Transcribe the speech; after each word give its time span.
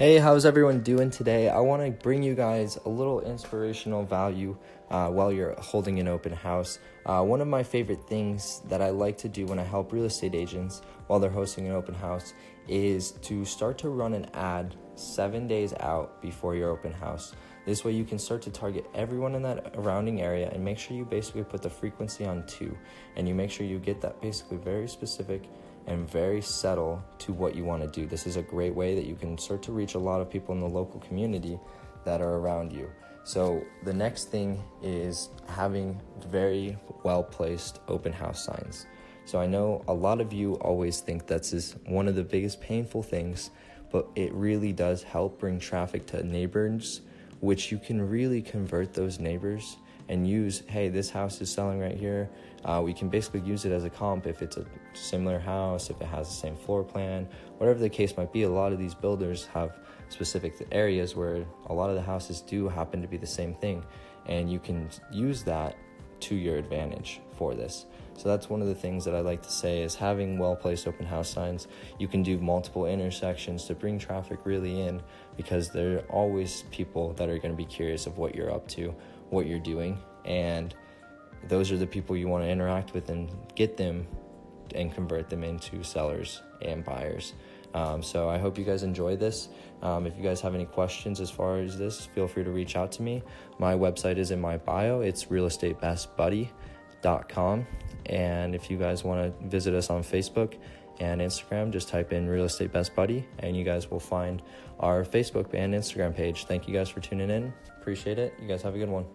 Hey, 0.00 0.16
how's 0.16 0.46
everyone 0.46 0.80
doing 0.80 1.10
today? 1.10 1.50
I 1.50 1.58
want 1.58 1.84
to 1.84 1.90
bring 1.90 2.22
you 2.22 2.34
guys 2.34 2.78
a 2.86 2.88
little 2.88 3.20
inspirational 3.20 4.02
value 4.02 4.56
uh, 4.90 5.10
while 5.10 5.30
you're 5.30 5.54
holding 5.60 6.00
an 6.00 6.08
open 6.08 6.32
house. 6.32 6.78
Uh, 7.04 7.22
one 7.22 7.42
of 7.42 7.48
my 7.48 7.62
favorite 7.62 8.08
things 8.08 8.62
that 8.70 8.80
I 8.80 8.88
like 8.88 9.18
to 9.18 9.28
do 9.28 9.44
when 9.44 9.58
I 9.58 9.62
help 9.62 9.92
real 9.92 10.06
estate 10.06 10.34
agents 10.34 10.80
while 11.06 11.20
they're 11.20 11.28
hosting 11.28 11.66
an 11.66 11.72
open 11.72 11.94
house 11.94 12.32
is 12.66 13.10
to 13.10 13.44
start 13.44 13.76
to 13.80 13.90
run 13.90 14.14
an 14.14 14.24
ad 14.32 14.74
seven 14.94 15.46
days 15.46 15.74
out 15.80 16.22
before 16.22 16.56
your 16.56 16.70
open 16.70 16.94
house. 16.94 17.34
This 17.66 17.84
way, 17.84 17.92
you 17.92 18.06
can 18.06 18.18
start 18.18 18.40
to 18.42 18.50
target 18.50 18.86
everyone 18.94 19.34
in 19.34 19.42
that 19.42 19.74
surrounding 19.74 20.22
area 20.22 20.48
and 20.50 20.64
make 20.64 20.78
sure 20.78 20.96
you 20.96 21.04
basically 21.04 21.44
put 21.44 21.60
the 21.60 21.68
frequency 21.68 22.24
on 22.24 22.46
two 22.46 22.74
and 23.16 23.28
you 23.28 23.34
make 23.34 23.50
sure 23.50 23.66
you 23.66 23.78
get 23.78 24.00
that 24.00 24.18
basically 24.22 24.56
very 24.56 24.88
specific 24.88 25.42
and 25.86 26.08
very 26.10 26.40
subtle 26.40 27.02
to 27.18 27.32
what 27.32 27.54
you 27.54 27.64
want 27.64 27.82
to 27.82 27.88
do. 27.88 28.06
This 28.06 28.26
is 28.26 28.36
a 28.36 28.42
great 28.42 28.74
way 28.74 28.94
that 28.94 29.06
you 29.06 29.14
can 29.14 29.38
start 29.38 29.62
to 29.64 29.72
reach 29.72 29.94
a 29.94 29.98
lot 29.98 30.20
of 30.20 30.30
people 30.30 30.54
in 30.54 30.60
the 30.60 30.68
local 30.68 31.00
community 31.00 31.58
that 32.04 32.20
are 32.20 32.36
around 32.36 32.72
you. 32.72 32.90
So, 33.24 33.62
the 33.84 33.92
next 33.92 34.30
thing 34.30 34.62
is 34.82 35.28
having 35.46 36.00
very 36.28 36.76
well 37.02 37.22
placed 37.22 37.80
open 37.88 38.12
house 38.12 38.44
signs. 38.44 38.86
So, 39.26 39.40
I 39.40 39.46
know 39.46 39.84
a 39.88 39.94
lot 39.94 40.20
of 40.20 40.32
you 40.32 40.54
always 40.54 41.00
think 41.00 41.26
that's 41.26 41.52
is 41.52 41.76
one 41.86 42.08
of 42.08 42.14
the 42.14 42.24
biggest 42.24 42.60
painful 42.60 43.02
things, 43.02 43.50
but 43.92 44.08
it 44.16 44.32
really 44.32 44.72
does 44.72 45.02
help 45.02 45.38
bring 45.38 45.58
traffic 45.58 46.06
to 46.06 46.22
neighbors, 46.22 47.02
which 47.40 47.70
you 47.70 47.78
can 47.78 48.08
really 48.08 48.40
convert 48.40 48.94
those 48.94 49.18
neighbors 49.18 49.76
and 50.10 50.28
use 50.28 50.62
hey 50.68 50.88
this 50.88 51.08
house 51.08 51.40
is 51.40 51.50
selling 51.50 51.78
right 51.80 51.96
here. 51.96 52.28
Uh, 52.64 52.82
we 52.84 52.92
can 52.92 53.08
basically 53.08 53.40
use 53.40 53.64
it 53.64 53.72
as 53.72 53.84
a 53.84 53.90
comp 53.90 54.26
if 54.26 54.42
it's 54.42 54.58
a 54.58 54.66
similar 54.92 55.38
house 55.38 55.88
if 55.88 55.98
it 56.02 56.06
has 56.06 56.28
the 56.28 56.34
same 56.34 56.56
floor 56.56 56.84
plan 56.84 57.26
whatever 57.56 57.78
the 57.78 57.88
case 57.88 58.16
might 58.16 58.32
be. 58.32 58.42
A 58.42 58.50
lot 58.50 58.72
of 58.72 58.78
these 58.78 58.94
builders 58.94 59.46
have 59.46 59.78
specific 60.08 60.54
areas 60.72 61.16
where 61.16 61.46
a 61.68 61.72
lot 61.72 61.88
of 61.88 61.96
the 61.96 62.02
houses 62.02 62.42
do 62.42 62.68
happen 62.68 63.00
to 63.00 63.08
be 63.08 63.16
the 63.16 63.26
same 63.26 63.54
thing 63.54 63.82
and 64.26 64.50
you 64.52 64.58
can 64.58 64.90
use 65.12 65.42
that 65.44 65.76
to 66.20 66.34
your 66.34 66.56
advantage 66.58 67.20
for 67.36 67.54
this. 67.54 67.86
So 68.16 68.28
that's 68.28 68.50
one 68.50 68.60
of 68.60 68.68
the 68.68 68.74
things 68.74 69.06
that 69.06 69.14
I 69.14 69.20
like 69.20 69.42
to 69.42 69.50
say 69.50 69.80
is 69.80 69.94
having 69.94 70.38
well 70.38 70.54
placed 70.54 70.86
open 70.86 71.06
house 71.06 71.30
signs. 71.30 71.68
You 71.98 72.06
can 72.06 72.22
do 72.22 72.36
multiple 72.38 72.84
intersections 72.84 73.64
to 73.64 73.74
bring 73.74 73.98
traffic 73.98 74.40
really 74.44 74.82
in 74.82 75.00
because 75.38 75.70
there 75.70 75.96
are 75.96 76.04
always 76.10 76.64
people 76.70 77.14
that 77.14 77.30
are 77.30 77.38
going 77.38 77.52
to 77.52 77.56
be 77.56 77.64
curious 77.64 78.06
of 78.06 78.18
what 78.18 78.34
you're 78.34 78.52
up 78.52 78.68
to, 78.68 78.94
what 79.30 79.46
you're 79.46 79.58
doing, 79.58 79.98
and 80.24 80.74
those 81.48 81.72
are 81.72 81.78
the 81.78 81.86
people 81.86 82.16
you 82.16 82.28
want 82.28 82.44
to 82.44 82.50
interact 82.50 82.92
with 82.92 83.08
and 83.08 83.30
get 83.54 83.76
them 83.76 84.06
and 84.74 84.94
convert 84.94 85.28
them 85.28 85.42
into 85.42 85.82
sellers 85.82 86.42
and 86.62 86.84
buyers. 86.84 87.34
Um, 87.72 88.02
so 88.02 88.28
I 88.28 88.38
hope 88.38 88.58
you 88.58 88.64
guys 88.64 88.82
enjoy 88.82 89.16
this. 89.16 89.48
Um, 89.82 90.06
if 90.06 90.16
you 90.16 90.22
guys 90.22 90.40
have 90.40 90.54
any 90.54 90.66
questions 90.66 91.20
as 91.20 91.30
far 91.30 91.58
as 91.58 91.78
this, 91.78 92.06
feel 92.06 92.26
free 92.28 92.44
to 92.44 92.50
reach 92.50 92.76
out 92.76 92.92
to 92.92 93.02
me. 93.02 93.22
My 93.58 93.74
website 93.74 94.18
is 94.18 94.30
in 94.30 94.40
my 94.40 94.56
bio. 94.58 95.00
It's 95.00 95.30
realestatebestbuddy.com. 97.02 97.66
And 98.06 98.54
if 98.54 98.70
you 98.70 98.78
guys 98.78 99.04
want 99.04 99.40
to 99.40 99.48
visit 99.48 99.74
us 99.74 99.90
on 99.90 100.02
Facebook 100.02 100.56
and 100.98 101.20
Instagram, 101.20 101.70
just 101.70 101.88
type 101.88 102.12
in 102.12 102.28
Real 102.28 102.44
Estate 102.44 102.72
Best 102.72 102.94
Buddy 102.94 103.26
and 103.38 103.56
you 103.56 103.64
guys 103.64 103.90
will 103.90 104.00
find 104.00 104.42
our 104.80 105.04
Facebook 105.04 105.52
and 105.54 105.74
Instagram 105.74 106.14
page. 106.14 106.44
Thank 106.46 106.66
you 106.66 106.74
guys 106.74 106.88
for 106.88 107.00
tuning 107.00 107.30
in. 107.30 107.52
Appreciate 107.80 108.18
it. 108.18 108.34
You 108.40 108.48
guys 108.48 108.62
have 108.62 108.74
a 108.74 108.78
good 108.78 108.88
one. 108.88 109.06